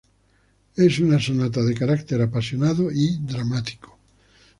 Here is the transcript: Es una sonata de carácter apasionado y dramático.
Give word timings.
Es 0.77 0.97
una 0.97 1.19
sonata 1.19 1.61
de 1.61 1.75
carácter 1.75 2.23
apasionado 2.23 2.89
y 2.91 3.17
dramático. 3.19 3.99